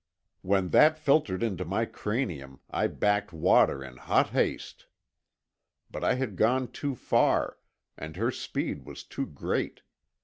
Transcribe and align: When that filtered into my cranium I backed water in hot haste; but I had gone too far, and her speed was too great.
When 0.41 0.69
that 0.69 0.97
filtered 0.97 1.43
into 1.43 1.63
my 1.63 1.85
cranium 1.85 2.59
I 2.71 2.87
backed 2.87 3.31
water 3.31 3.83
in 3.83 3.97
hot 3.97 4.29
haste; 4.31 4.87
but 5.91 6.03
I 6.03 6.15
had 6.15 6.37
gone 6.37 6.71
too 6.71 6.95
far, 6.95 7.59
and 7.99 8.15
her 8.15 8.31
speed 8.31 8.83
was 8.83 9.03
too 9.03 9.27
great. 9.27 9.81